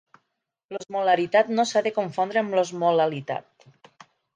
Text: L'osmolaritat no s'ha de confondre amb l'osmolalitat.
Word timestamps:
L'osmolaritat 0.75 1.53
no 1.59 1.67
s'ha 1.73 1.85
de 1.91 1.95
confondre 2.01 2.45
amb 2.45 2.59
l'osmolalitat. 2.61 3.73